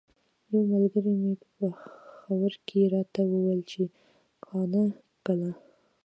یوه 0.51 0.63
ملګري 0.71 1.13
مې 1.21 1.33
په 1.41 1.45
پیښور 1.57 2.53
کې 2.67 2.81
راته 2.93 3.21
ویل 3.31 3.61
چې 3.71 3.81
قانه 4.45 4.83
ګله. 5.25 5.51